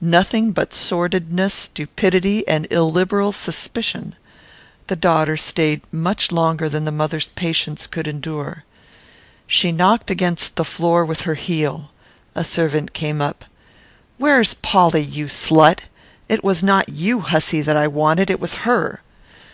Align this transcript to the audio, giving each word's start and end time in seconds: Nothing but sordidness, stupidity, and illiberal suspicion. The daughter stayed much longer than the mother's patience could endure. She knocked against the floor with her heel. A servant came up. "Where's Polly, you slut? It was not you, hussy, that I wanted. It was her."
Nothing 0.00 0.52
but 0.52 0.72
sordidness, 0.72 1.52
stupidity, 1.52 2.48
and 2.48 2.66
illiberal 2.72 3.30
suspicion. 3.30 4.16
The 4.86 4.96
daughter 4.96 5.36
stayed 5.36 5.82
much 5.92 6.32
longer 6.32 6.70
than 6.70 6.86
the 6.86 6.90
mother's 6.90 7.28
patience 7.28 7.86
could 7.86 8.08
endure. 8.08 8.64
She 9.46 9.72
knocked 9.72 10.10
against 10.10 10.56
the 10.56 10.64
floor 10.64 11.04
with 11.04 11.20
her 11.28 11.34
heel. 11.34 11.90
A 12.34 12.42
servant 12.42 12.94
came 12.94 13.20
up. 13.20 13.44
"Where's 14.16 14.54
Polly, 14.54 15.02
you 15.02 15.26
slut? 15.26 15.80
It 16.26 16.42
was 16.42 16.62
not 16.62 16.88
you, 16.88 17.20
hussy, 17.20 17.60
that 17.60 17.76
I 17.76 17.86
wanted. 17.86 18.30
It 18.30 18.40
was 18.40 18.54
her." 18.64 19.02